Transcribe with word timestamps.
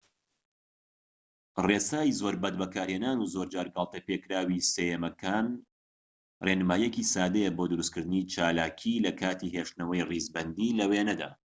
ڕێسای 1.67 2.15
زۆر 2.19 2.35
بەدبەکارهێنان 2.43 3.17
و 3.19 3.29
زۆرجار 3.33 3.67
گاڵتەپێکراوی 3.75 4.65
سێیەمەکان 4.73 5.45
ڕێنماییەکی 6.45 7.09
سادەیە 7.13 7.51
بۆ 7.57 7.63
دروستکردنی 7.71 8.27
چالاکی 8.33 9.03
لەکاتی 9.05 9.53
هێشتنەوەی 9.55 10.07
ڕیزبەندی 10.09 10.75
لە 10.79 10.85
وێنەدا‎ 10.91 11.31